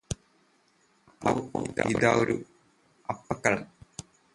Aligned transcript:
അപ്പോ 1.21 1.59
ഇതാ 1.91 2.11
ഒരു 2.15 2.35
അപ്പക്കള്ളന് 3.09 3.67